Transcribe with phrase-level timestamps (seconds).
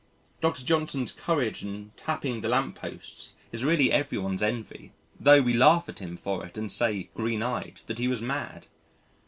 [0.41, 0.63] Dr.
[0.63, 5.99] Johnson's courage in tapping the lamp posts is really everyone's envy tho' we laugh at
[5.99, 8.65] him for it and say, green eyed, that he was mad.